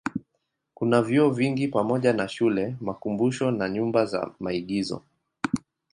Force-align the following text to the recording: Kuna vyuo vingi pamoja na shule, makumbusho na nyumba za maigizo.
Kuna 0.73 1.01
vyuo 1.01 1.29
vingi 1.29 1.67
pamoja 1.67 2.13
na 2.13 2.27
shule, 2.27 2.75
makumbusho 2.81 3.51
na 3.51 3.69
nyumba 3.69 4.05
za 4.05 4.31
maigizo. 4.39 5.03